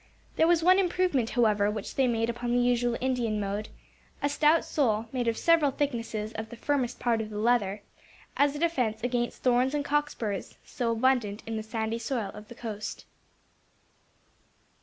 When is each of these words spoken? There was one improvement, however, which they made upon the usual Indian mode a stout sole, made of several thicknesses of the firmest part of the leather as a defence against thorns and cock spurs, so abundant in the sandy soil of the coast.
There 0.35 0.47
was 0.47 0.63
one 0.63 0.79
improvement, 0.79 1.29
however, 1.29 1.69
which 1.69 1.93
they 1.93 2.07
made 2.07 2.27
upon 2.27 2.51
the 2.53 2.57
usual 2.57 2.97
Indian 2.99 3.39
mode 3.39 3.69
a 4.19 4.29
stout 4.29 4.65
sole, 4.65 5.05
made 5.11 5.27
of 5.27 5.37
several 5.37 5.69
thicknesses 5.69 6.33
of 6.33 6.49
the 6.49 6.55
firmest 6.55 6.99
part 6.99 7.21
of 7.21 7.29
the 7.29 7.37
leather 7.37 7.83
as 8.35 8.55
a 8.55 8.57
defence 8.57 9.03
against 9.03 9.43
thorns 9.43 9.75
and 9.75 9.85
cock 9.85 10.09
spurs, 10.09 10.57
so 10.65 10.91
abundant 10.93 11.43
in 11.45 11.55
the 11.55 11.61
sandy 11.61 11.99
soil 11.99 12.31
of 12.33 12.47
the 12.47 12.55
coast. 12.55 13.05